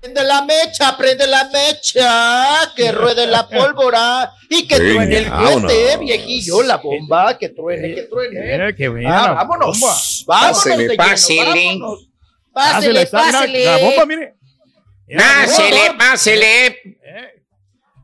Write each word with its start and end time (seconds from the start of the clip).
Prende 0.00 0.24
la 0.24 0.42
mecha, 0.42 0.96
prende 0.96 1.26
la 1.26 1.44
mecha, 1.50 2.72
que 2.74 2.90
ruede 2.92 3.26
la 3.26 3.46
pólvora 3.46 4.32
y 4.48 4.66
que 4.66 4.78
Venga, 4.78 4.92
truene 4.94 5.16
el 5.18 5.30
cohete, 5.30 5.96
viejillo, 5.98 6.62
la 6.62 6.76
bomba, 6.78 7.36
que 7.36 7.50
truene, 7.50 7.94
que 7.94 8.02
truene. 8.04 8.68
Eh, 8.68 8.74
qué 8.74 8.88
buena 8.88 9.18
Ah, 9.24 9.26
la 9.28 9.34
vámonos, 9.34 9.78
bomba. 9.78 9.96
vámonos 10.26 10.56
Pásele, 10.56 10.76
de 10.76 10.88
lleno, 10.88 10.96
pásele. 10.96 11.44
vámonos. 11.66 12.08
Pásele, 12.52 12.52
Pásele, 12.52 13.02
está- 13.02 13.26
mira, 13.26 13.38
pásele. 13.40 13.64
La 13.64 13.76
bomba, 13.78 14.06
mire. 14.06 14.34
Pásele, 15.16 15.94
pásele. 15.98 16.80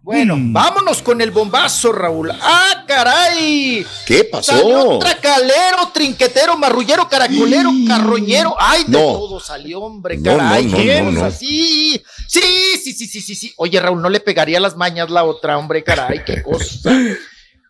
Bueno, 0.06 0.36
Mm. 0.36 0.52
vámonos 0.52 1.02
con 1.02 1.20
el 1.20 1.32
bombazo, 1.32 1.90
Raúl. 1.90 2.30
¡Ah, 2.40 2.84
caray! 2.86 3.84
¿Qué 4.06 4.30
Salió 4.40 4.74
pasó? 4.86 4.98
tracalero, 5.00 5.88
trinquetero, 5.92 6.56
marrullero, 6.56 7.08
caracolero, 7.08 7.72
carroñero. 7.88 8.54
¡Ay, 8.56 8.84
de 8.84 8.90
No. 8.92 8.98
todo 9.00 9.40
salió, 9.40 9.80
hombre! 9.80 10.16
No, 10.18 10.36
¡Caray! 10.36 10.66
no, 10.66 10.70
no, 10.70 10.76
¿quién 10.76 11.04
no, 11.06 11.10
no. 11.10 11.24
así? 11.24 12.00
Sí, 12.28 12.40
sí, 12.84 12.92
sí, 12.92 13.08
sí, 13.08 13.20
sí, 13.20 13.34
sí. 13.34 13.52
Oye, 13.56 13.80
Raúl, 13.80 14.00
no 14.00 14.08
le 14.08 14.20
pegaría 14.20 14.60
las 14.60 14.76
mañas 14.76 15.10
la 15.10 15.24
otra, 15.24 15.58
hombre, 15.58 15.82
caray, 15.82 16.22
qué 16.24 16.40
cosa. 16.40 16.92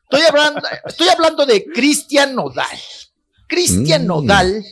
Estoy 0.02 0.22
hablando, 0.28 0.60
estoy 0.84 1.08
hablando 1.08 1.46
de 1.46 1.64
Cristian 1.64 2.34
Nodal. 2.34 2.66
Cristian 3.46 4.04
Mm. 4.04 4.06
Nodal. 4.08 4.62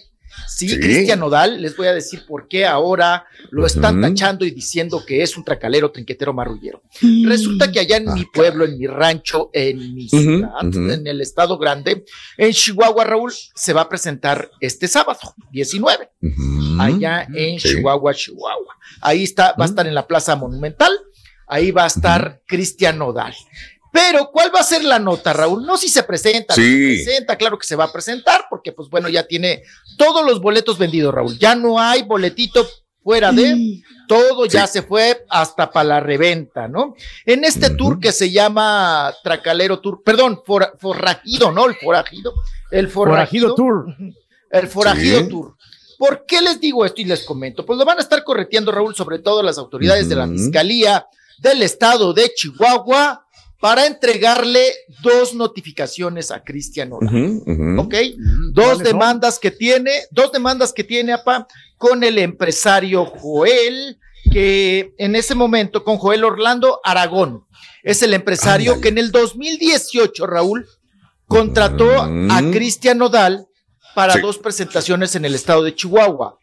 Sí, 0.49 0.69
Sí. 0.69 0.79
Cristian 0.79 1.19
Nodal, 1.21 1.61
les 1.61 1.77
voy 1.77 1.87
a 1.89 1.95
decir 1.95 2.25
por 2.27 2.47
qué 2.49 2.65
ahora 2.67 3.27
lo 3.51 3.67
están 3.67 4.01
tachando 4.01 4.45
y 4.45 4.51
diciendo 4.53 5.03
que 5.07 5.23
es 5.23 5.37
un 5.37 5.45
tracalero, 5.45 5.91
trinquetero, 5.91 6.33
marrullero. 6.33 6.81
Resulta 7.25 7.71
que 7.73 7.81
allá 7.81 7.97
en 7.97 8.09
Ah, 8.09 8.15
mi 8.15 8.25
pueblo, 8.27 8.65
en 8.65 8.79
mi 8.79 8.87
rancho, 8.87 9.51
en 9.53 9.95
mi 9.95 10.09
ciudad, 10.09 10.51
en 10.63 11.07
el 11.07 11.21
estado 11.21 11.59
grande, 11.59 12.05
en 12.37 12.53
Chihuahua, 12.53 13.05
Raúl, 13.05 13.33
se 13.55 13.73
va 13.73 13.83
a 13.83 13.89
presentar 13.89 14.51
este 14.61 14.87
sábado, 14.89 15.19
19, 15.51 16.11
Ujú. 16.23 16.81
allá 16.81 17.27
en 17.35 17.59
Sí. 17.59 17.71
Chihuahua, 17.71 18.15
Chihuahua. 18.15 18.75
Ahí 19.01 19.25
está, 19.25 19.55
va 19.59 19.65
a 19.65 19.69
estar 19.69 19.87
en 19.87 19.95
la 19.95 20.07
Plaza 20.07 20.37
Monumental, 20.37 20.93
ahí 21.47 21.71
va 21.73 21.85
a 21.85 21.89
estar 21.89 22.41
Cristian 22.47 22.99
Nodal. 22.99 23.35
Pero, 23.93 24.31
¿cuál 24.33 24.53
va 24.53 24.59
a 24.59 24.65
ser 24.65 24.83
la 24.83 24.99
nota, 24.99 25.33
Raúl? 25.33 25.65
No 25.65 25.77
si 25.77 25.89
se 25.89 26.03
presenta, 26.03 26.53
Sí. 26.55 26.63
si 26.63 26.99
se 26.99 27.05
presenta, 27.05 27.37
claro 27.37 27.57
que 27.59 27.65
se 27.67 27.77
va 27.77 27.85
a 27.85 27.93
presentar, 27.93 28.47
porque 28.65 28.73
pues 28.75 28.89
bueno, 28.89 29.11
ya 29.11 29.27
tiene 29.27 29.63
todos 29.99 30.25
los 30.25 30.41
boletos 30.41 30.79
vendidos, 30.79 31.13
Raúl. 31.15 31.39
Ya 31.39 31.55
no 31.55 31.79
hay 31.79 32.03
boletito 32.03 32.67
fuera 33.03 33.31
de, 33.31 33.83
todo 34.09 34.47
ya 34.47 34.67
se 34.67 34.81
fue 34.81 35.27
hasta 35.29 35.71
para 35.71 35.85
la 35.85 36.01
reventa, 36.01 36.67
¿no? 36.67 36.95
En 37.27 37.45
este 37.45 37.69
tour 37.69 38.01
que 38.01 38.11
se 38.13 38.31
llama 38.31 39.13
Tracalero 39.23 39.81
Tour, 39.81 40.01
perdón, 40.03 40.41
for- 40.47 40.73
forrajido, 40.81 41.53
¿no? 41.53 41.67
El 41.67 41.75
forajido. 41.75 42.33
El 42.71 42.89
Forajido 42.89 43.49
forrajido, 43.49 43.55
Tour. 43.55 43.87
El 44.51 44.69
forajido 44.69 45.21
Sí. 45.21 45.29
Tour. 45.29 45.55
¿Por 45.99 46.25
qué 46.27 46.41
les 46.41 46.59
digo 46.59 46.87
esto 46.87 47.03
y 47.03 47.05
les 47.05 47.23
comento? 47.25 47.67
Pues 47.67 47.79
lo 47.79 47.85
van 47.85 47.99
a 47.99 48.01
estar 48.01 48.25
correteando, 48.25 48.73
Raúl, 48.73 48.95
sobre 48.97 49.19
todo 49.19 49.43
las 49.43 49.59
autoridades 49.59 50.09
de 50.09 50.17
la. 50.17 50.27
Fiscalía 50.27 51.07
del 51.39 51.63
Estado 51.63 52.15
de 52.15 52.33
Chihuahua 52.35 53.24
para 53.65 53.87
entregarle 53.87 54.75
dos 55.01 55.33
notificaciones 55.33 56.31
a 56.31 56.45
Cristian 56.45 56.93
ujú. 56.93 57.81
¿Ok? 57.81 57.95
Dos 58.53 58.81
demandas 58.81 59.39
que 59.39 59.51
tiene, 59.51 60.03
dos 60.11 60.33
demandas 60.33 60.71
que 60.75 60.85
tiene, 60.85 61.15
apa, 61.15 61.47
con 61.79 62.05
el 62.05 62.19
empresario 62.19 63.07
Joel, 63.07 63.97
que 64.31 64.93
en 64.99 65.17
ese 65.17 65.35
momento, 65.35 65.83
con 65.83 65.97
Joel 65.97 66.25
Orlando 66.25 66.79
Aragón, 66.85 67.43
es 67.83 68.03
el 68.03 68.13
empresario 68.13 68.73
Ándale. 68.75 68.83
que 68.83 68.89
en 68.91 68.99
el 68.99 69.11
2018, 69.11 70.27
Raúl, 70.27 70.67
contrató 71.27 71.89
a. 72.03 72.43
Cristian 72.53 72.99
Nodal 72.99 73.47
para 73.95 74.13
Sí. 74.13 74.21
dos 74.21 74.37
presentaciones 74.37 75.15
en 75.15 75.25
el 75.25 75.35
estado 75.35 75.63
de 75.63 75.75
Chihuahua. 75.75 76.37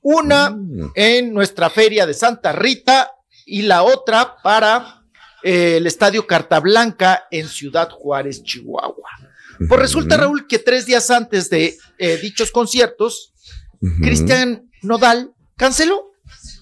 Una 0.00 0.50
Mm. 0.50 0.92
en 0.94 1.34
nuestra 1.34 1.70
feria 1.70 2.06
de 2.06 2.14
Santa 2.14 2.52
Rita 2.52 3.10
y 3.46 3.62
la 3.62 3.82
otra 3.82 4.36
para 4.44 4.97
eh, 5.42 5.76
el 5.78 5.86
estadio 5.86 6.26
Carta 6.26 6.60
Blanca 6.60 7.26
en 7.30 7.48
Ciudad 7.48 7.90
Juárez, 7.90 8.42
Chihuahua. 8.42 9.08
Pues 9.68 9.80
resulta. 9.80 10.16
Raúl, 10.16 10.46
que 10.46 10.58
tres 10.58 10.86
días 10.86 11.10
antes 11.10 11.50
de 11.50 11.76
eh, 11.98 12.16
dichos 12.18 12.50
conciertos. 12.50 13.32
Cristian 14.02 14.68
Nodal 14.82 15.30
canceló. 15.56 16.10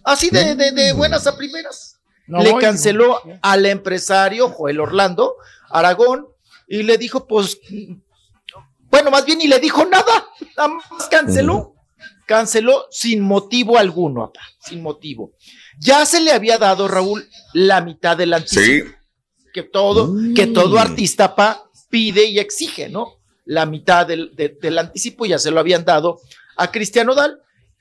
Así 0.04 0.31
de, 0.31 0.54
de- 0.54 0.72
de 0.72 0.92
buenas 0.92 1.26
a 1.26 1.36
primeras. 1.36 1.97
No 2.26 2.41
le 2.42 2.53
voy, 2.53 2.60
canceló 2.60 3.20
al 3.42 3.66
empresario 3.66 4.48
Joel 4.48 4.81
Orlando 4.81 5.34
Aragón 5.70 6.26
y 6.69 6.82
le 6.82 6.98
dijo, 6.98 7.26
pues, 7.26 7.59
bueno, 8.91 9.10
más 9.10 9.25
bien 9.25 9.38
ni 9.38 9.47
le 9.47 9.59
dijo 9.60 9.84
nada, 9.84 10.26
nada 10.56 10.69
más 10.69 11.09
canceló. 11.09 11.75
Canceló 12.26 12.86
sin 12.91 13.20
motivo 13.20 13.78
alguno, 13.78 14.32
sin 14.60 14.82
motivo. 14.82 15.31
Ya 15.78 16.04
se 16.06 16.20
le 16.20 16.32
había 16.32 16.59
dado, 16.59 16.88
Raúl, 16.88 17.28
la 17.53 17.81
mitad 17.81 18.16
del 18.16 18.32
anticipo 18.32 18.87
Sí. 18.88 18.92
que 19.53 19.62
todo, 19.62 20.09
Mm. 20.09 20.34
que 20.34 20.47
todo 20.47 20.78
artista 20.78 21.34
pa, 21.34 21.62
pide 21.91 22.25
y 22.25 22.38
exige, 22.38 22.88
¿no? 22.88 23.12
La 23.44 23.64
mitad 23.66 24.06
del, 24.06 24.34
de- 24.34 24.56
del 24.60 24.78
anticipo 24.78 25.25
ya 25.26 25.38
se 25.38 25.50
lo 25.50 25.60
habían 25.60 25.84
dado 25.84 26.20
a 26.56 26.70
Cristiano 26.70 27.15
Dal. 27.15 27.38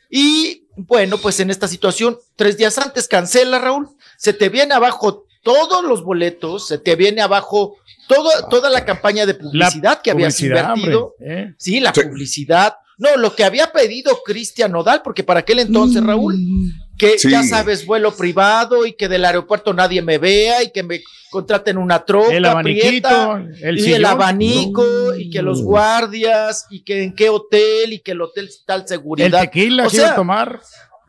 Y 0.09 0.63
bueno, 0.77 1.17
pues 1.17 1.39
en 1.39 1.49
esta 1.49 1.67
situación, 1.67 2.17
tres 2.35 2.57
días 2.57 2.77
antes 2.77 3.07
cancela, 3.07 3.59
Raúl, 3.59 3.89
se 4.17 4.33
te 4.33 4.49
viene 4.49 4.73
abajo 4.75 5.23
todos 5.43 5.83
los 5.83 6.03
boletos, 6.03 6.67
se 6.67 6.77
te 6.77 6.95
viene 6.95 7.21
abajo 7.21 7.77
todo, 8.07 8.29
toda 8.49 8.69
la 8.69 8.85
campaña 8.85 9.25
de 9.25 9.33
publicidad 9.33 10.01
que 10.01 10.11
habías 10.11 10.35
Publicidad, 10.35 10.75
invertido. 10.75 11.15
hombre, 11.19 11.41
¿eh? 11.41 11.53
Sí, 11.57 11.79
la 11.79 11.93
Sí. 11.93 12.01
publicidad. 12.03 12.75
No, 12.97 13.15
lo 13.17 13.35
que 13.35 13.43
había 13.43 13.71
pedido 13.71 14.19
Cristian 14.23 14.71
Nodal, 14.71 15.01
porque 15.03 15.23
para 15.23 15.41
aquel 15.41 15.59
entonces, 15.59 16.03
Raúl, 16.03 16.35
que 16.97 17.17
Sí. 17.19 17.29
ya 17.31 17.43
sabes, 17.43 17.85
vuelo 17.85 18.15
privado 18.15 18.85
y 18.85 18.93
que 18.93 19.07
del 19.07 19.25
aeropuerto 19.25 19.73
nadie 19.73 20.01
me 20.01 20.17
vea 20.17 20.63
y 20.63 20.71
que 20.71 20.83
me 20.83 21.01
contraten 21.31 21.77
una 21.77 22.05
troca 22.05 22.33
El 22.33 22.45
abaniquito, 22.45 23.09
prieta, 23.09 23.45
el 23.67 23.77
y 23.77 23.81
sillón. 23.81 23.95
el 23.97 24.05
abanico 24.05 25.15
y 25.15 25.29
que 25.29 25.41
los 25.41 25.61
guardias 25.61 26.65
y 26.69 26.83
que 26.83 27.03
en 27.03 27.13
qué 27.15 27.29
hotel 27.29 27.93
y 27.93 27.99
que 27.99 28.11
el 28.11 28.21
hotel 28.21 28.49
tal 28.65 28.81
El 28.81 28.87
seguridad. 28.87 29.41
tequila 29.41 29.87
O 29.87 29.89
que 29.89 29.97
iba 29.97 30.09
a 30.11 30.15
tomar. 30.15 30.61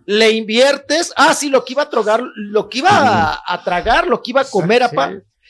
Le 0.06 0.30
inviertes, 0.30 1.12
ah, 1.16 1.34
sí, 1.34 1.48
lo 1.48 1.64
que 1.64 1.72
iba 1.72 1.82
a 1.82 1.90
tragar, 1.90 2.22
lo 2.36 2.68
que 2.68 2.78
iba 2.78 2.90
a, 2.90 3.42
a 3.46 3.64
tragar, 3.64 4.06
lo 4.06 4.22
que 4.22 4.30
iba 4.30 4.40
a 4.42 4.44
comer, 4.44 4.82
Sí. 4.82 4.96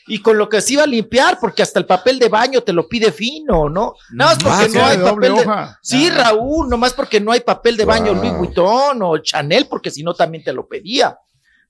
Y 0.07 0.19
con 0.21 0.37
lo 0.37 0.47
que 0.49 0.61
se 0.61 0.73
iba 0.73 0.83
a 0.83 0.87
limpiar, 0.87 1.37
porque 1.39 1.61
hasta 1.61 1.79
el 1.79 1.85
papel 1.85 2.17
de 2.19 2.29
baño 2.29 2.61
te 2.61 2.73
lo 2.73 2.87
pide 2.87 3.11
fino, 3.11 3.69
¿no? 3.69 3.95
Nada 4.11 4.35
más 4.35 4.43
porque 4.43 4.65
Ah, 4.65 4.79
no 4.79 4.85
hay 4.85 4.97
papel 4.97 5.33
de, 5.35 5.41
hoja. 5.41 5.79
Sí. 5.81 6.09
Raúl, 6.09 6.69
nomás 6.69 6.93
porque 6.93 7.19
no 7.19 7.31
hay 7.31 7.41
papel 7.41 7.75
de 7.77 7.85
baño 7.85 8.13
Wow. 8.13 8.15
Louis 8.23 8.37
Vuitton 8.37 9.01
o 9.03 9.17
Chanel, 9.19 9.67
porque 9.67 9.91
si 9.91 10.03
no 10.03 10.13
también 10.13 10.43
te 10.43 10.53
lo 10.53 10.67
pedía. 10.67 11.17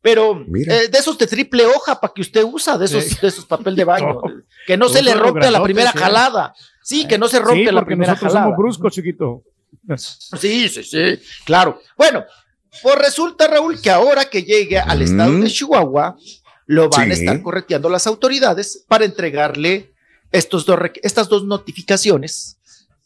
Pero 0.02 0.40
eh, 0.56 0.88
de 0.90 0.98
esos 0.98 1.18
de 1.18 1.26
triple 1.28 1.66
hoja 1.66 2.00
para 2.00 2.14
que 2.14 2.22
usted 2.22 2.44
usa, 2.44 2.78
de 2.78 2.86
esos, 2.86 3.04
Sí. 3.04 3.18
de 3.22 3.28
esos 3.28 3.46
papel 3.46 3.76
de 3.76 3.84
baño, 3.84 4.14
No. 4.14 4.22
que 4.68 4.78
no 4.78 4.88
se 4.88 5.02
le 5.02 5.14
rompe 5.16 5.48
a 5.48 5.52
la 5.52 5.64
primera 5.64 5.92
sí. 5.92 5.98
jalada. 5.98 6.54
Sí, 6.84 7.08
que 7.08 7.18
no 7.18 7.28
se 7.28 7.40
rompe 7.40 7.64
sí, 7.64 7.68
a 7.68 7.72
la 7.72 7.82
porque 7.82 7.88
primera 7.88 8.12
nosotros 8.14 8.32
jalada. 8.34 8.46
somos 8.46 8.58
bruscos, 8.58 8.94
chiquito. 8.94 9.42
Sí, 9.98 10.70
sí, 10.70 10.84
sí, 10.84 11.20
claro. 11.46 11.82
Bueno, 11.98 12.24
pues 12.84 12.96
resulta, 13.00 13.48
Raúl, 13.48 13.82
que 13.82 13.90
ahora 13.90 14.26
que 14.26 14.44
llegue 14.44 14.78
al 14.80 15.02
estado 15.02 15.32
Mm. 15.32 15.42
de 15.42 15.50
Chihuahua, 15.50 16.16
lo 16.68 16.90
van 16.90 17.10
a 17.10 17.14
estar 17.14 17.42
correteando 17.42 17.90
las 17.90 18.06
autoridades 18.08 18.84
para 18.88 19.06
entregarle 19.06 19.92
estos 20.32 20.66
dos, 20.66 20.80
estas 21.02 21.30
dos 21.30 21.46
notificaciones 21.46 22.58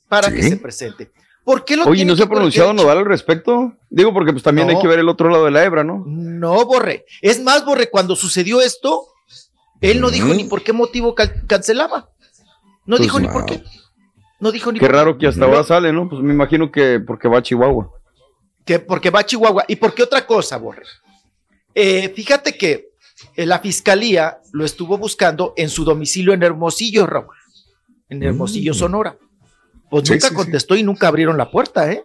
para 0.10 0.32
que 0.32 0.44
se 0.44 0.58
presente. 0.58 1.10
¿Por 1.44 1.64
qué 1.66 1.76
lo 1.76 1.86
Oye, 1.86 2.06
¿no 2.06 2.16
se 2.16 2.24
ha 2.24 2.30
pronunciado? 2.30 2.74
Nodal 2.74 3.00
al 3.00 3.06
respecto? 3.06 3.74
Digo, 3.90 4.14
porque 4.14 4.32
pues 4.32 4.44
también 4.44 4.68
No. 4.68 4.74
hay 4.76 4.82
que 4.82 4.88
ver 4.88 5.00
el 5.00 5.10
otro 5.10 5.30
lado 5.30 5.46
de 5.46 5.52
la 5.52 5.64
hebra, 5.64 5.84
¿no? 5.84 6.04
No, 6.06 6.66
Borre. 6.66 7.06
Es 7.22 7.42
más, 7.42 7.66
Borre, 7.66 7.90
cuando 7.90 8.16
sucedió 8.16 8.62
esto, 8.62 9.08
Él 9.80 10.02
no 10.02 10.12
dijo 10.12 10.28
ni 10.28 10.44
por 10.44 10.64
qué 10.64 10.74
motivo 10.74 11.16
cancelaba. 11.48 12.10
No 12.86 12.98
pues 12.98 13.02
dijo 13.02 13.20
ni 13.20 13.28
por 13.28 13.46
qué. 13.46 13.64
No 14.40 14.52
dijo 14.52 14.72
ni 14.72 14.80
Qué 14.80 14.88
raro 14.88 15.18
que 15.18 15.28
hasta 15.28 15.46
ahora 15.46 15.64
sale, 15.64 15.92
¿no? 15.94 16.10
Pues 16.10 16.22
me 16.22 16.34
imagino 16.34 16.72
que 16.72 17.00
porque 17.00 17.28
va 17.28 17.40
a 17.40 17.44
Chihuahua. 17.44 17.90
Que 18.66 18.80
porque 18.80 19.10
va 19.10 19.22
a 19.22 19.26
Chihuahua. 19.26 19.66
¿Y 19.68 19.76
por 19.78 19.94
qué 19.94 20.04
otra 20.04 20.26
cosa, 20.26 20.58
Borre? 20.58 20.84
Eh, 21.74 22.10
fíjate 22.10 22.58
que 22.58 22.91
la 23.36 23.60
fiscalía 23.60 24.40
lo 24.52 24.66
estuvo 24.66 24.98
buscando 24.98 25.54
en 25.58 25.70
su 25.70 25.84
domicilio 25.84 26.34
en 26.34 26.44
Hermosillo, 26.44 27.08
Raúl. 27.08 27.36
En 28.10 28.24
Hermosillo, 28.24 28.74
mm. 28.74 28.76
Sonora. 28.76 29.16
Pues 29.90 30.10
nunca 30.10 30.34
contestó 30.34 30.76
y 30.76 30.84
nunca 30.84 31.08
abrieron 31.08 31.38
la 31.38 31.52
puerta, 31.52 31.92
¿eh? 31.92 32.04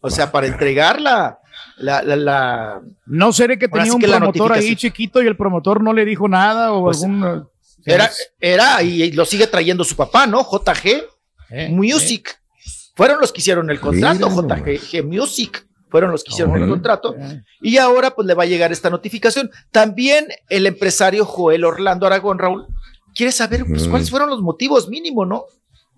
O 0.00 0.10
sea, 0.10 0.30
para 0.30 0.46
entregar 0.46 1.00
la, 1.00 1.38
la, 1.78 2.80
No 3.06 3.32
seré 3.32 3.58
que 3.58 3.68
tenía 3.68 3.92
un 3.92 4.00
promotor 4.00 4.52
ahí 4.52 4.76
chiquito 4.76 5.22
y 5.22 5.26
el 5.26 5.36
promotor 5.36 5.82
no 5.82 5.92
le 5.92 6.04
dijo 6.04 6.28
nada 6.28 6.72
o 6.72 6.84
pues, 6.84 7.02
algún. 7.02 7.46
Era, 7.84 8.10
era, 8.40 8.82
y 8.82 9.12
lo 9.12 9.24
sigue 9.24 9.46
trayendo 9.46 9.84
su 9.84 9.94
papá, 9.94 10.26
¿no? 10.26 10.42
JG 10.42 11.04
eh, 11.50 11.68
Music. 11.68 12.28
Eh. 12.28 12.62
Fueron 12.96 13.20
los 13.20 13.32
que 13.32 13.40
hicieron 13.40 13.70
el 13.70 13.78
contrato, 13.78 14.28
JG 14.28 15.04
Music. 15.04 15.64
Fueron 15.96 16.12
los 16.12 16.24
que 16.24 16.32
hicieron 16.32 16.62
el 16.62 16.68
contrato. 16.68 17.16
Y 17.62 17.78
ahora 17.78 18.14
pues 18.14 18.26
le 18.26 18.34
va 18.34 18.42
a 18.42 18.46
llegar 18.46 18.70
esta 18.70 18.90
notificación. 18.90 19.50
También 19.70 20.28
el 20.50 20.66
empresario 20.66 21.24
Joel 21.24 21.64
Orlando 21.64 22.06
Aragón, 22.06 22.38
Raúl, 22.38 22.66
quiere 23.14 23.32
saber 23.32 23.64
pues, 23.64 23.86
mm. 23.86 23.90
cuáles 23.90 24.10
fueron 24.10 24.28
los 24.28 24.42
motivos 24.42 24.90
mínimo, 24.90 25.24
¿no? 25.24 25.46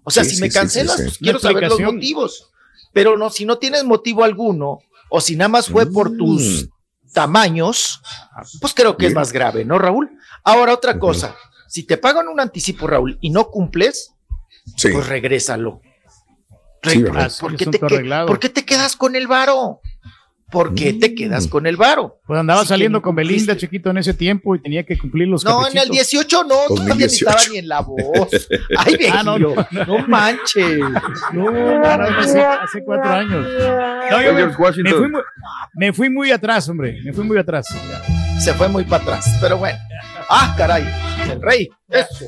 O 0.04 0.12
sea, 0.12 0.22
si 0.22 0.40
me 0.40 0.50
cancelas, 0.50 1.02
pues 1.02 1.18
quiero 1.18 1.40
saber 1.40 1.68
los 1.68 1.80
motivos. 1.80 2.48
Pero 2.92 3.16
no, 3.16 3.28
si 3.28 3.44
no 3.44 3.58
tienes 3.58 3.82
motivo 3.82 4.22
alguno, 4.22 4.78
o 5.08 5.20
si 5.20 5.34
nada 5.34 5.48
más 5.48 5.66
fue 5.66 5.86
por 5.86 6.16
tus 6.16 6.66
mm. 6.66 7.12
tamaños, 7.12 8.00
pues 8.60 8.72
creo 8.72 8.96
que 8.96 9.08
es 9.08 9.14
más 9.14 9.32
grave, 9.32 9.64
¿no, 9.64 9.80
Raúl? 9.80 10.10
Ahora, 10.44 10.74
otra 10.74 10.96
cosa, 11.00 11.34
si 11.66 11.82
te 11.82 11.96
pagan 11.96 12.28
un 12.28 12.38
anticipo, 12.38 12.86
Raúl, 12.86 13.18
y 13.20 13.30
no 13.30 13.50
cumples, 13.50 14.12
pues 14.80 15.08
regrésalo. 15.08 15.80
¿Por, 17.40 17.56
qué 17.56 17.66
te, 17.66 17.78
¿Por 17.80 18.38
qué 18.38 18.48
te 18.48 18.64
quedas 18.64 18.94
con 18.94 19.16
el 19.16 19.26
varo? 19.26 19.80
¿Por 20.50 20.74
qué 20.74 20.94
te 20.94 21.14
quedas 21.14 21.46
mm. 21.46 21.50
con 21.50 21.66
el 21.66 21.76
varo? 21.76 22.20
Pues 22.26 22.40
andaba 22.40 22.64
saliendo 22.64 23.02
con 23.02 23.14
Belinda, 23.14 23.54
chiquito, 23.54 23.90
en 23.90 23.98
ese 23.98 24.14
tiempo 24.14 24.54
y 24.54 24.62
tenía 24.62 24.82
que 24.82 24.96
cumplir 24.96 25.28
los 25.28 25.44
No, 25.44 25.68
en 25.68 25.76
el 25.76 25.90
18 25.90 26.44
no, 26.44 26.54
todavía 26.68 26.94
ni 26.94 27.04
estaba 27.04 27.40
ni 27.50 27.58
en 27.58 27.68
la 27.68 27.80
voz. 27.80 28.48
Ay, 28.78 28.96
ah, 29.12 29.22
no, 29.22 29.38
no, 29.38 29.54
no, 29.70 30.08
manches. 30.08 30.78
No, 31.32 31.50
hace, 32.18 32.40
hace, 32.40 32.82
cuatro 32.82 33.10
años. 33.10 33.46
No, 34.10 34.22
yo 34.22 34.32
me, 34.32 34.46
me, 34.46 34.52
fui 34.54 34.82
muy, 35.10 35.22
me, 35.74 35.92
fui 35.92 36.10
muy, 36.10 36.30
atrás, 36.30 36.66
hombre, 36.68 36.98
me 37.04 37.12
fui 37.12 37.24
muy 37.24 37.36
atrás. 37.36 37.66
Se 38.40 38.54
fue 38.54 38.68
muy 38.68 38.84
para 38.84 39.02
atrás, 39.02 39.26
pero 39.42 39.58
bueno. 39.58 39.78
Ah, 40.30 40.54
caray, 40.56 40.84
el 41.30 41.42
rey, 41.42 41.68
eso. 41.90 42.24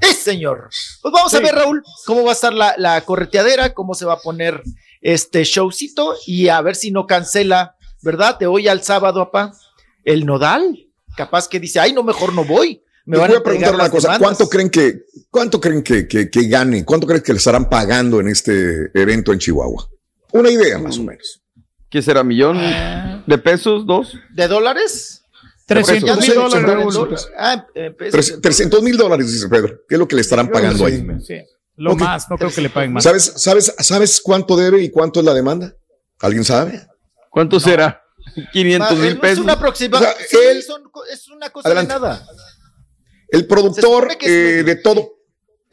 ¡Eh, 0.00 0.14
señor! 0.14 0.70
Pues 1.02 1.12
vamos 1.12 1.34
a 1.34 1.40
ver, 1.40 1.54
Raúl, 1.54 1.82
cómo 2.06 2.24
va 2.24 2.30
a 2.30 2.34
estar 2.34 2.54
la, 2.54 2.74
la 2.78 3.00
correteadera, 3.02 3.74
cómo 3.74 3.94
se 3.94 4.04
va 4.04 4.14
a 4.14 4.18
poner 4.18 4.62
este 5.00 5.44
showcito 5.44 6.14
y 6.26 6.48
a 6.48 6.60
ver 6.60 6.76
si 6.76 6.90
no 6.90 7.06
cancela, 7.06 7.76
¿verdad? 8.02 8.38
De 8.38 8.46
hoy 8.46 8.68
al 8.68 8.82
sábado, 8.82 9.20
apá, 9.20 9.52
el 10.04 10.26
nodal. 10.26 10.78
Capaz 11.16 11.48
que 11.48 11.60
dice, 11.60 11.80
ay, 11.80 11.92
no, 11.92 12.02
mejor 12.02 12.32
no 12.32 12.44
voy. 12.44 12.82
Me 13.06 13.18
voy 13.18 13.36
a, 13.36 13.42
preguntar 13.42 13.74
una 13.74 13.88
cosa, 13.88 14.18
¿cuánto 14.18 14.48
creen 14.48 14.68
que, 14.68 15.04
cuánto 15.30 15.60
creen 15.60 15.82
que, 15.82 16.08
que, 16.08 16.48
gane? 16.48 16.84
¿Cuánto 16.84 17.06
creen 17.06 17.22
que 17.22 17.32
le 17.32 17.38
estarán 17.38 17.68
pagando 17.68 18.18
en 18.18 18.26
este 18.26 18.90
evento 18.94 19.32
en 19.32 19.38
Chihuahua? 19.38 19.88
Una 20.32 20.50
idea, 20.50 20.76
más 20.78 20.98
o 20.98 21.04
menos. 21.04 21.40
¿Qué 21.88 22.02
será? 22.02 22.24
¿Millón 22.24 22.58
ah. 22.58 23.22
de 23.24 23.38
pesos? 23.38 23.86
¿Dos? 23.86 24.14
¿De 24.34 24.48
dólares? 24.48 25.22
300 25.66 26.18
mil 26.20 26.34
dólares. 26.34 27.28
300 28.42 28.82
mil 28.82 28.96
dólares, 28.96 29.32
dice 29.32 29.48
Pedro. 29.48 29.80
¿Qué 29.88 29.94
es 29.94 29.98
lo 29.98 30.08
que 30.08 30.16
le 30.16 30.22
estarán 30.22 30.50
pagando 30.50 30.84
ahí? 30.84 31.06
Sí. 31.24 31.36
Lo 31.76 31.94
más, 31.94 32.28
no 32.30 32.38
creo 32.38 32.50
que 32.50 32.60
le 32.60 32.70
paguen 32.70 32.92
más. 32.92 33.04
¿Sabes, 33.04 33.34
sabes, 33.36 33.74
¿Sabes 33.78 34.20
cuánto 34.20 34.56
debe 34.56 34.82
y 34.82 34.90
cuánto 34.90 35.20
es 35.20 35.26
la 35.26 35.34
demanda? 35.34 35.74
¿Alguien 36.20 36.44
sabe? 36.44 36.86
¿Cuánto 37.30 37.60
será? 37.60 38.02
500 38.52 38.98
mil 38.98 39.18
pesos. 39.18 39.38
Es 39.38 39.44
una 39.44 39.52
aproximación. 39.54 40.10
es 41.12 41.28
una 41.28 41.50
cosa 41.50 41.68
de 41.68 41.84
nada. 41.84 42.26
El 43.28 43.46
productor 43.46 44.16
eh, 44.20 44.62
de 44.64 44.76
todo, 44.76 45.16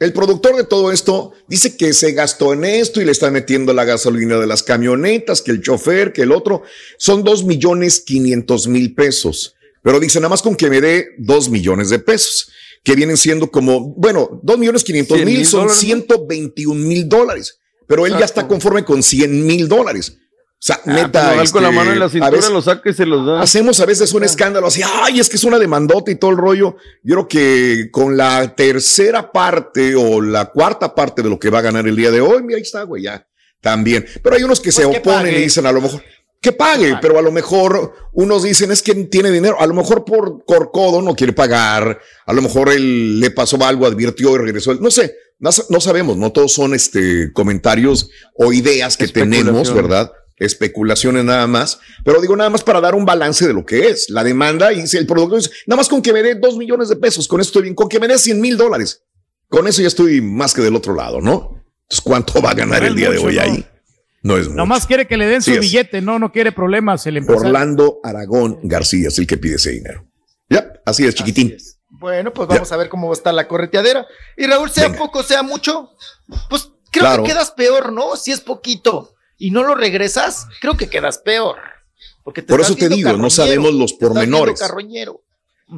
el 0.00 0.12
productor 0.12 0.56
de 0.56 0.64
todo 0.64 0.90
esto 0.90 1.32
dice 1.46 1.76
que 1.76 1.92
se 1.92 2.12
gastó 2.12 2.52
en 2.52 2.64
esto 2.64 3.00
y 3.00 3.04
le 3.04 3.12
está 3.12 3.30
metiendo 3.30 3.72
la 3.72 3.84
gasolina 3.84 4.38
de 4.38 4.46
las 4.46 4.62
camionetas, 4.62 5.40
que 5.40 5.52
el 5.52 5.62
chofer, 5.62 6.12
que 6.12 6.22
el 6.22 6.32
otro. 6.32 6.62
Son 6.98 7.22
dos 7.22 7.44
millones 7.44 8.00
quinientos 8.00 8.66
mil 8.66 8.94
pesos. 8.94 9.53
Pero 9.84 10.00
dice 10.00 10.18
nada 10.18 10.30
más 10.30 10.40
con 10.40 10.56
que 10.56 10.70
me 10.70 10.80
dé 10.80 11.08
dos 11.18 11.50
millones 11.50 11.90
de 11.90 11.98
pesos 11.98 12.50
que 12.82 12.96
vienen 12.96 13.18
siendo 13.18 13.50
como, 13.50 13.94
bueno, 13.96 14.40
dos 14.42 14.58
millones 14.58 14.82
quinientos 14.82 15.22
mil 15.22 15.44
son 15.44 15.68
121 15.68 16.74
mil 16.74 17.06
dólares, 17.06 17.60
pero 17.86 18.06
él 18.06 18.16
ya 18.18 18.24
está 18.24 18.48
conforme 18.48 18.82
con 18.82 19.02
100 19.02 19.46
mil 19.46 19.68
dólares. 19.68 20.16
O 20.64 20.66
sea, 20.66 20.80
ah, 20.86 20.90
neta. 20.90 21.44
con 21.52 21.62
la 21.62 21.70
mano 21.70 21.92
en 21.92 21.98
la 21.98 22.08
cintura 22.08 22.48
lo 22.48 22.62
saca 22.62 22.88
y 22.88 22.94
se 22.94 23.04
los 23.04 23.26
da. 23.26 23.42
Hacemos 23.42 23.78
a 23.80 23.84
veces 23.84 24.10
un 24.14 24.22
ah. 24.22 24.26
escándalo 24.26 24.68
así, 24.68 24.80
ay, 24.82 25.20
es 25.20 25.28
que 25.28 25.36
es 25.36 25.44
una 25.44 25.58
demandota 25.58 26.10
y 26.10 26.14
todo 26.14 26.30
el 26.30 26.38
rollo. 26.38 26.76
Yo 27.02 27.16
creo 27.16 27.28
que 27.28 27.90
con 27.90 28.16
la 28.16 28.54
tercera 28.54 29.30
parte 29.30 29.94
o 29.94 30.22
la 30.22 30.46
cuarta 30.46 30.94
parte 30.94 31.22
de 31.22 31.28
lo 31.28 31.38
que 31.38 31.50
va 31.50 31.58
a 31.58 31.62
ganar 31.62 31.86
el 31.86 31.96
día 31.96 32.10
de 32.10 32.22
hoy, 32.22 32.42
mira, 32.42 32.56
ahí 32.56 32.62
está, 32.62 32.84
güey, 32.84 33.02
ya. 33.02 33.28
También. 33.60 34.06
Pero 34.22 34.36
hay 34.36 34.42
unos 34.42 34.60
que 34.60 34.72
pues 34.72 34.76
se 34.76 34.84
oponen 34.86 35.34
y 35.34 35.42
dicen 35.42 35.66
a 35.66 35.72
lo 35.72 35.82
mejor, 35.82 36.02
que 36.44 36.52
pague, 36.52 36.98
pero 37.00 37.18
a 37.18 37.22
lo 37.22 37.32
mejor 37.32 37.94
unos 38.12 38.42
dicen 38.42 38.70
es 38.70 38.82
que 38.82 38.94
tiene 39.06 39.30
dinero, 39.30 39.58
a 39.58 39.66
lo 39.66 39.72
mejor 39.72 40.04
por 40.04 40.44
corcodo 40.44 41.00
no 41.00 41.16
quiere 41.16 41.32
pagar, 41.32 41.98
a 42.26 42.32
lo 42.34 42.42
mejor 42.42 42.68
él 42.68 43.18
le 43.18 43.30
pasó 43.30 43.56
algo, 43.64 43.86
advirtió 43.86 44.34
y 44.34 44.38
regresó, 44.38 44.74
no 44.74 44.90
sé, 44.90 45.16
no, 45.38 45.80
sabemos, 45.80 46.18
no 46.18 46.32
todos 46.32 46.52
son 46.52 46.74
este 46.74 47.32
comentarios 47.32 48.10
o 48.34 48.52
ideas 48.52 48.98
que 48.98 49.08
tenemos, 49.08 49.72
¿verdad? 49.72 50.12
Especulaciones 50.36 51.24
nada 51.24 51.46
más, 51.46 51.78
pero 52.04 52.20
digo 52.20 52.36
nada 52.36 52.50
más 52.50 52.62
para 52.62 52.82
dar 52.82 52.94
un 52.94 53.06
balance 53.06 53.46
de 53.46 53.54
lo 53.54 53.64
que 53.64 53.88
es 53.88 54.10
la 54.10 54.22
demanda 54.22 54.70
y 54.70 54.86
si 54.86 54.98
el 54.98 55.06
producto 55.06 55.36
dice, 55.36 55.50
nada 55.66 55.78
más 55.78 55.88
con 55.88 56.02
que 56.02 56.12
me 56.12 56.22
dé 56.22 56.34
dos 56.34 56.58
millones 56.58 56.90
de 56.90 56.96
pesos, 56.96 57.26
con 57.26 57.40
eso 57.40 57.48
estoy 57.48 57.62
bien, 57.62 57.74
con 57.74 57.88
que 57.88 57.98
me 57.98 58.06
dé 58.06 58.18
cien 58.18 58.38
mil 58.38 58.58
dólares, 58.58 59.02
con 59.48 59.66
eso 59.66 59.80
ya 59.80 59.88
estoy 59.88 60.20
más 60.20 60.52
que 60.52 60.60
del 60.60 60.76
otro 60.76 60.94
lado, 60.94 61.22
¿no? 61.22 61.64
Entonces, 61.84 62.02
¿cuánto 62.02 62.42
va 62.42 62.50
a 62.50 62.54
ganar 62.54 62.84
el 62.84 62.94
día 62.94 63.10
de 63.10 63.16
hoy 63.16 63.38
ahí? 63.38 63.66
No 64.24 64.38
es 64.38 64.48
Nomás 64.48 64.86
quiere 64.86 65.06
que 65.06 65.18
le 65.18 65.26
den 65.26 65.42
su 65.42 65.50
billete, 65.52 66.00
no, 66.00 66.18
no 66.18 66.32
quiere 66.32 66.50
problemas 66.50 67.06
el 67.06 67.18
empresario. 67.18 67.50
Orlando 67.50 68.00
Aragón 68.02 68.58
García 68.62 69.08
es 69.08 69.18
el 69.18 69.26
que 69.26 69.36
pide 69.36 69.56
ese 69.56 69.72
dinero. 69.72 70.06
Ya, 70.48 70.72
así 70.86 71.04
es, 71.04 71.14
chiquitín. 71.14 71.54
Bueno, 71.90 72.32
pues 72.32 72.48
vamos 72.48 72.72
a 72.72 72.78
ver 72.78 72.88
cómo 72.88 73.12
está 73.12 73.32
la 73.32 73.46
correteadera. 73.46 74.06
Y 74.38 74.46
Raúl, 74.46 74.70
sea 74.70 74.94
poco, 74.94 75.22
sea 75.22 75.42
mucho, 75.42 75.90
pues 76.48 76.70
creo 76.90 77.18
que 77.18 77.32
quedas 77.32 77.50
peor, 77.50 77.92
¿no? 77.92 78.16
Si 78.16 78.32
es 78.32 78.40
poquito 78.40 79.14
y 79.36 79.50
no 79.50 79.62
lo 79.62 79.74
regresas, 79.74 80.46
creo 80.62 80.74
que 80.74 80.88
quedas 80.88 81.18
peor. 81.18 81.56
Porque 82.22 82.42
Por 82.42 82.62
eso 82.62 82.74
te 82.74 82.88
digo, 82.88 83.12
no 83.18 83.28
sabemos 83.28 83.74
los 83.74 83.92
pormenores. 83.92 84.58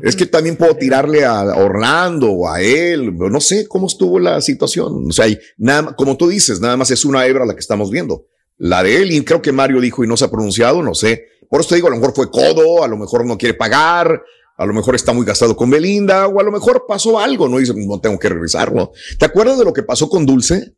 Es 0.02 0.14
que 0.14 0.26
también 0.26 0.56
puedo 0.56 0.76
tirarle 0.76 1.24
a 1.24 1.42
Orlando 1.42 2.30
o 2.30 2.48
a 2.48 2.60
él, 2.60 3.12
no 3.16 3.40
sé 3.40 3.66
cómo 3.66 3.88
estuvo 3.88 4.20
la 4.20 4.40
situación. 4.40 5.06
O 5.08 5.12
sea, 5.12 5.26
nada, 5.56 5.96
como 5.96 6.16
tú 6.16 6.28
dices, 6.28 6.60
nada 6.60 6.76
más 6.76 6.92
es 6.92 7.04
una 7.04 7.26
hebra 7.26 7.44
la 7.44 7.54
que 7.54 7.60
estamos 7.60 7.90
viendo 7.90 8.24
la 8.58 8.82
de 8.82 9.02
él, 9.02 9.12
y 9.12 9.24
creo 9.24 9.42
que 9.42 9.52
Mario 9.52 9.80
dijo 9.80 10.04
y 10.04 10.06
no 10.06 10.16
se 10.16 10.24
ha 10.24 10.30
pronunciado, 10.30 10.82
no 10.82 10.94
sé. 10.94 11.26
Por 11.48 11.60
eso 11.60 11.70
te 11.70 11.74
digo, 11.76 11.88
a 11.88 11.90
lo 11.90 11.96
mejor 11.96 12.14
fue 12.14 12.30
codo, 12.30 12.82
a 12.82 12.88
lo 12.88 12.96
mejor 12.96 13.24
no 13.24 13.36
quiere 13.36 13.54
pagar, 13.54 14.22
a 14.56 14.66
lo 14.66 14.72
mejor 14.72 14.94
está 14.94 15.12
muy 15.12 15.26
gastado 15.26 15.54
con 15.54 15.70
Belinda, 15.70 16.26
o 16.26 16.40
a 16.40 16.42
lo 16.42 16.50
mejor 16.50 16.84
pasó 16.88 17.18
algo, 17.18 17.48
¿no? 17.48 17.58
dice, 17.58 17.74
no 17.76 18.00
tengo 18.00 18.18
que 18.18 18.28
regresarlo. 18.28 18.92
¿Te 19.18 19.26
acuerdas 19.26 19.58
de 19.58 19.64
lo 19.64 19.72
que 19.72 19.82
pasó 19.82 20.08
con 20.08 20.24
Dulce? 20.24 20.72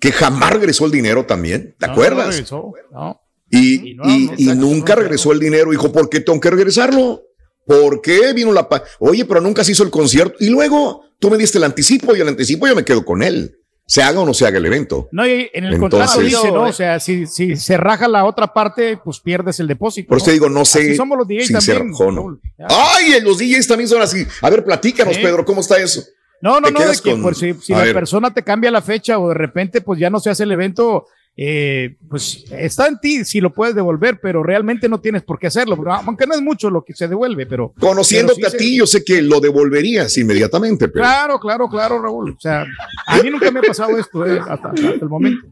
Que 0.00 0.12
jamás 0.12 0.52
regresó 0.52 0.86
el 0.86 0.92
dinero 0.92 1.26
también. 1.26 1.74
¿Te 1.78 1.86
acuerdas? 1.86 2.50
No. 2.92 3.20
Y, 3.50 3.96
y, 4.36 4.46
nunca 4.54 4.94
regresó 4.94 5.32
el 5.32 5.38
dinero. 5.38 5.70
Dijo, 5.70 5.92
¿por 5.92 6.08
qué 6.08 6.20
tengo 6.20 6.40
que 6.40 6.50
regresarlo? 6.50 7.22
¿Por 7.66 8.00
qué 8.02 8.32
vino 8.32 8.52
la 8.52 8.68
Oye, 8.98 9.24
pero 9.24 9.40
nunca 9.40 9.64
se 9.64 9.72
hizo 9.72 9.82
el 9.82 9.90
concierto. 9.90 10.36
Y 10.40 10.48
luego 10.48 11.02
tú 11.18 11.30
me 11.30 11.38
diste 11.38 11.58
el 11.58 11.64
anticipo 11.64 12.14
y 12.14 12.20
el 12.20 12.28
anticipo 12.28 12.66
yo 12.66 12.74
me 12.74 12.84
quedo 12.84 13.04
con 13.04 13.22
él 13.22 13.56
se 13.86 14.02
haga 14.02 14.20
o 14.20 14.26
no 14.26 14.32
se 14.32 14.46
haga 14.46 14.58
el 14.58 14.66
evento. 14.66 15.08
No, 15.12 15.26
y 15.26 15.50
en 15.52 15.64
el 15.64 15.78
contrato 15.78 16.20
dice, 16.20 16.50
¿no? 16.50 16.62
O 16.62 16.72
sea, 16.72 16.98
si, 17.00 17.26
si, 17.26 17.56
se 17.56 17.76
raja 17.76 18.08
la 18.08 18.24
otra 18.24 18.52
parte, 18.52 18.98
pues 19.02 19.20
pierdes 19.20 19.60
el 19.60 19.66
depósito. 19.66 20.08
Por 20.08 20.18
eso 20.18 20.30
digo, 20.30 20.48
no 20.48 20.64
sé. 20.64 20.96
somos 20.96 21.18
los 21.18 21.28
DJs 21.28 21.46
si 21.46 21.52
también. 21.52 21.94
Se 21.94 22.12
no. 22.12 22.38
Ay, 22.68 23.20
los 23.20 23.38
DJs 23.38 23.66
también 23.66 23.88
son 23.88 24.02
así. 24.02 24.26
A 24.40 24.50
ver, 24.50 24.64
platícanos, 24.64 25.18
Pedro, 25.18 25.44
¿cómo 25.44 25.60
está 25.60 25.78
eso? 25.78 26.02
No, 26.40 26.60
no, 26.60 26.70
no, 26.70 26.80
de 26.80 26.98
que 27.02 27.16
pues, 27.16 27.38
si, 27.38 27.54
si 27.54 27.72
la 27.72 27.84
persona 27.92 28.32
te 28.32 28.42
cambia 28.42 28.70
la 28.70 28.82
fecha 28.82 29.18
o 29.18 29.28
de 29.28 29.34
repente 29.34 29.80
pues 29.80 29.98
ya 29.98 30.10
no 30.10 30.20
se 30.20 30.28
hace 30.28 30.42
el 30.42 30.52
evento, 30.52 31.06
eh, 31.36 31.96
pues 32.08 32.44
está 32.50 32.86
en 32.86 32.98
ti 33.00 33.24
si 33.24 33.40
lo 33.40 33.52
puedes 33.52 33.74
devolver, 33.74 34.20
pero 34.20 34.42
realmente 34.42 34.88
no 34.88 35.00
tienes 35.00 35.22
por 35.22 35.38
qué 35.38 35.48
hacerlo, 35.48 35.76
aunque 36.06 36.26
no 36.26 36.34
es 36.34 36.40
mucho 36.40 36.70
lo 36.70 36.84
que 36.84 36.94
se 36.94 37.08
devuelve, 37.08 37.46
pero... 37.46 37.72
Conociéndote 37.80 38.46
a 38.46 38.50
ti, 38.50 38.78
yo 38.78 38.86
sé 38.86 39.04
que 39.04 39.20
lo 39.20 39.40
devolverías 39.40 40.16
inmediatamente. 40.16 40.90
Claro, 40.90 41.40
claro, 41.40 41.68
claro, 41.68 42.00
Raúl. 42.00 42.36
O 42.36 42.40
sea, 42.40 42.64
a 43.06 43.22
mí 43.22 43.30
nunca 43.30 43.50
me 43.50 43.58
ha 43.58 43.62
pasado 43.62 43.98
esto 43.98 44.24
eh, 44.24 44.40
hasta, 44.48 44.72
el 44.76 45.08
momento. 45.08 45.48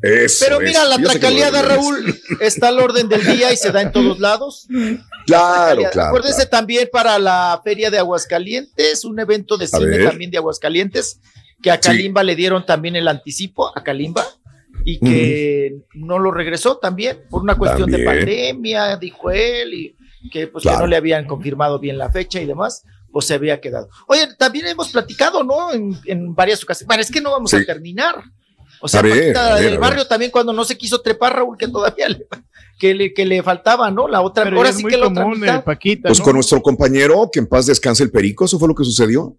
Pero 0.00 0.60
mira, 0.60 0.84
la 0.84 0.98
tracaleada, 0.98 1.62
Raúl, 1.62 2.14
está 2.40 2.68
al 2.68 2.78
orden 2.78 3.08
del 3.08 3.24
día 3.24 3.52
y 3.52 3.56
se 3.56 3.72
da 3.72 3.82
en 3.82 3.92
todos 3.92 4.18
lados. 4.18 4.66
Claro, 5.26 5.82
claro. 5.90 6.10
Acuérdese 6.10 6.46
también 6.46 6.88
para 6.92 7.18
la 7.18 7.60
Feria 7.64 7.90
de 7.90 7.98
Aguascalientes, 7.98 9.04
un 9.04 9.18
evento 9.18 9.56
de 9.56 9.66
cine 9.66 9.98
también 10.04 10.30
de 10.30 10.36
Aguascalientes, 10.36 11.18
que 11.60 11.72
a 11.72 11.80
Kalimba 11.80 12.22
le 12.22 12.36
dieron 12.36 12.64
también 12.64 12.94
el 12.94 13.08
anticipo, 13.08 13.76
a 13.76 13.82
Kalimba, 13.82 14.24
y 14.88 15.00
que 15.00 15.78
no 15.94 16.20
lo 16.20 16.30
regresó 16.30 16.76
también 16.76 17.18
por 17.28 17.42
una 17.42 17.56
cuestión 17.56 17.90
de 17.90 18.04
pandemia, 18.04 18.96
dijo 18.96 19.32
él, 19.32 19.74
y 19.74 19.96
que 20.30 20.46
pues 20.46 20.62
que 20.62 20.70
no 20.70 20.86
le 20.86 20.94
habían 20.94 21.26
confirmado 21.26 21.80
bien 21.80 21.98
la 21.98 22.08
fecha 22.08 22.40
y 22.40 22.46
demás 22.46 22.84
pues 23.10 23.24
se 23.26 23.34
había 23.34 23.60
quedado. 23.60 23.88
Oye, 24.06 24.28
también 24.38 24.66
hemos 24.66 24.90
platicado, 24.90 25.42
¿no? 25.42 25.72
En, 25.72 26.34
varias 26.34 26.62
ocasiones. 26.62 26.86
Bueno, 26.86 27.02
es 27.02 27.10
que 27.10 27.20
no 27.20 27.32
vamos 27.32 27.52
a 27.54 27.64
terminar. 27.64 28.14
O 28.80 28.86
sea, 28.86 29.02
del 29.02 29.78
barrio 29.78 30.06
también 30.06 30.30
cuando 30.30 30.52
no 30.52 30.64
se 30.64 30.76
quiso 30.76 31.00
trepar, 31.00 31.34
Raúl, 31.34 31.56
que 31.56 31.66
todavía 31.66 32.10
le, 32.10 32.26
que 32.78 32.94
le, 32.94 33.14
que 33.14 33.24
le 33.24 33.42
faltaba, 33.42 33.90
¿no? 33.90 34.06
La 34.06 34.20
otra, 34.20 34.48
ahora 34.48 34.70
sí 34.70 34.84
que 34.84 34.98
la 34.98 35.08
otra 35.08 35.64
Paquita, 35.64 36.08
Pues 36.08 36.20
con 36.20 36.34
nuestro 36.34 36.62
compañero, 36.62 37.28
que 37.32 37.40
en 37.40 37.46
paz 37.46 37.66
descanse 37.66 38.04
el 38.04 38.10
perico, 38.10 38.44
eso 38.44 38.58
fue 38.58 38.68
lo 38.68 38.74
que 38.74 38.84
sucedió. 38.84 39.34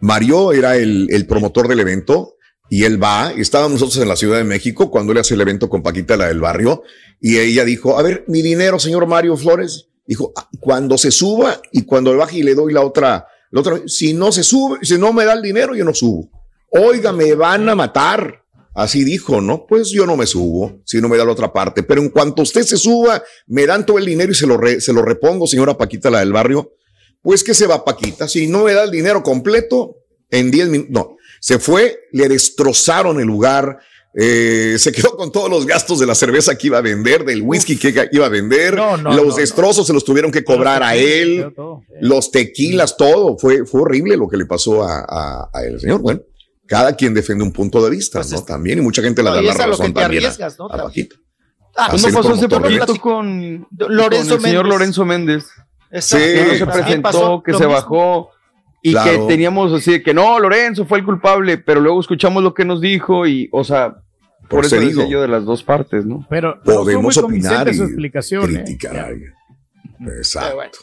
Mario 0.00 0.52
era 0.52 0.76
el, 0.76 1.08
el 1.10 1.26
promotor 1.26 1.66
del 1.66 1.80
evento 1.80 2.34
y 2.70 2.84
él 2.84 3.02
va, 3.02 3.32
estábamos 3.32 3.80
nosotros 3.80 4.02
en 4.02 4.08
la 4.08 4.16
Ciudad 4.16 4.38
de 4.38 4.44
México 4.44 4.90
cuando 4.90 5.12
él 5.12 5.18
hace 5.18 5.34
el 5.34 5.40
evento 5.40 5.68
con 5.68 5.82
Paquita, 5.82 6.16
la 6.16 6.28
del 6.28 6.40
barrio, 6.40 6.82
y 7.20 7.38
ella 7.38 7.64
dijo, 7.64 7.98
a 7.98 8.02
ver, 8.02 8.24
mi 8.28 8.42
dinero, 8.42 8.78
señor 8.78 9.06
Mario 9.06 9.36
Flores, 9.36 9.88
dijo, 10.06 10.32
ah, 10.36 10.48
cuando 10.60 10.98
se 10.98 11.10
suba 11.10 11.60
y 11.72 11.82
cuando 11.82 12.16
baje 12.16 12.38
y 12.38 12.42
le 12.42 12.54
doy 12.54 12.72
la 12.72 12.82
otra, 12.82 13.26
la 13.50 13.60
otra, 13.60 13.80
si 13.86 14.12
no 14.12 14.32
se 14.32 14.42
sube, 14.42 14.78
si 14.82 14.98
no 14.98 15.12
me 15.12 15.24
da 15.24 15.32
el 15.32 15.42
dinero, 15.42 15.74
yo 15.74 15.84
no 15.84 15.94
subo. 15.94 16.28
Oiga, 16.70 17.12
me 17.12 17.34
van 17.34 17.68
a 17.68 17.74
matar. 17.74 18.42
Así 18.74 19.02
dijo, 19.02 19.40
¿no? 19.40 19.66
Pues 19.66 19.90
yo 19.90 20.06
no 20.06 20.16
me 20.16 20.26
subo 20.26 20.80
si 20.84 21.00
no 21.00 21.08
me 21.08 21.16
da 21.16 21.24
la 21.24 21.32
otra 21.32 21.52
parte. 21.52 21.82
Pero 21.82 22.00
en 22.00 22.10
cuanto 22.10 22.42
usted 22.42 22.62
se 22.62 22.76
suba, 22.76 23.22
me 23.46 23.66
dan 23.66 23.84
todo 23.84 23.98
el 23.98 24.04
dinero 24.04 24.30
y 24.30 24.34
se 24.34 24.46
lo, 24.46 24.60
se 24.78 24.92
lo 24.92 25.02
repongo, 25.02 25.46
señora 25.46 25.76
Paquita, 25.76 26.10
la 26.10 26.20
del 26.20 26.32
barrio. 26.32 26.70
Pues 27.20 27.42
que 27.42 27.54
se 27.54 27.66
va 27.66 27.84
Paquita. 27.84 28.28
Si 28.28 28.46
no 28.46 28.64
me 28.64 28.74
da 28.74 28.84
el 28.84 28.90
dinero 28.90 29.22
completo, 29.22 29.96
en 30.30 30.50
10 30.50 30.68
minutos, 30.68 30.92
no. 30.92 31.16
Se 31.40 31.58
fue, 31.58 32.00
le 32.12 32.28
destrozaron 32.28 33.20
el 33.20 33.26
lugar, 33.26 33.78
eh, 34.14 34.76
se 34.78 34.90
quedó 34.92 35.16
con 35.16 35.30
todos 35.30 35.48
los 35.50 35.66
gastos 35.66 36.00
de 36.00 36.06
la 36.06 36.14
cerveza 36.14 36.56
que 36.56 36.68
iba 36.68 36.78
a 36.78 36.82
vender, 36.82 37.24
del 37.24 37.42
whisky 37.42 37.76
que 37.76 38.08
iba 38.12 38.26
a 38.26 38.28
vender. 38.28 38.78
los 39.02 39.36
destrozos 39.36 39.86
se 39.86 39.92
los 39.92 40.04
tuvieron 40.04 40.32
que 40.32 40.44
cobrar 40.44 40.82
a 40.82 40.96
él, 40.96 41.52
los 42.00 42.30
tequilas, 42.30 42.96
todo. 42.96 43.38
Fue, 43.38 43.64
fue 43.64 43.82
horrible 43.82 44.16
lo 44.16 44.28
que 44.28 44.36
le 44.36 44.46
pasó 44.46 44.82
a, 44.82 45.04
a, 45.08 45.50
a 45.52 45.64
él, 45.64 45.78
señor. 45.80 46.00
Bueno, 46.00 46.20
cada 46.66 46.94
quien 46.94 47.14
defiende 47.14 47.42
un 47.42 47.52
punto 47.52 47.82
de 47.82 47.90
vista, 47.90 48.20
pues 48.20 48.32
¿no? 48.32 48.44
También, 48.44 48.78
y 48.78 48.82
mucha 48.82 49.02
gente 49.02 49.22
le 49.22 49.30
da 49.30 49.42
la 49.42 49.54
razón 49.54 49.92
también 49.94 50.22
¿no? 50.58 50.68
Ah, 51.80 51.88
¿Cómo 51.92 52.12
pasó 52.12 52.32
hace 52.32 52.48
poquito 52.48 52.96
con, 52.96 53.66
Lorenzo 53.70 54.34
el 54.34 54.40
señor 54.40 54.66
Lorenzo 54.66 55.04
Méndez? 55.04 55.44
Sí, 56.00 56.16
que 56.16 56.58
se 56.58 56.66
presentó, 56.66 57.42
que 57.42 57.54
se 57.54 57.66
bajó 57.66 58.30
y 58.90 58.94
que 58.94 59.18
teníamos 59.28 59.72
así 59.72 59.92
de 59.92 60.02
que 60.02 60.14
no, 60.14 60.38
Lorenzo 60.38 60.84
fue 60.84 60.98
el 60.98 61.04
culpable, 61.04 61.58
pero 61.58 61.80
luego 61.80 62.00
escuchamos 62.00 62.42
lo 62.42 62.54
que 62.54 62.64
nos 62.64 62.80
dijo 62.80 63.26
y, 63.26 63.48
o 63.52 63.64
sea, 63.64 63.96
por, 64.48 64.64
eso 64.64 64.80
digo 64.80 65.06
yo 65.08 65.20
de 65.20 65.28
las 65.28 65.44
dos 65.44 65.62
partes, 65.62 66.06
¿no? 66.06 66.26
Pero 66.28 66.60
podemos 66.64 67.16
opinar 67.18 67.68
y 67.68 67.74
su 67.74 67.84
explicación, 67.84 68.56
¿eh? 68.56 68.64
criticar. 68.64 69.14
Exacto. 70.00 70.78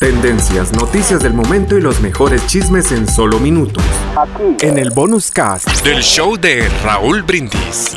Tendencias, 0.00 0.72
noticias 0.72 1.22
del 1.22 1.34
momento 1.34 1.76
y 1.76 1.80
los 1.80 2.00
mejores 2.00 2.46
chismes 2.46 2.90
en 2.90 3.06
solo 3.06 3.38
minutos. 3.38 3.84
Aquí. 4.16 4.66
En 4.66 4.78
el 4.78 4.90
bonus 4.90 5.30
cast 5.30 5.84
del 5.84 6.02
show 6.02 6.36
de 6.36 6.68
Raúl 6.82 7.22
Brindis. 7.22 7.96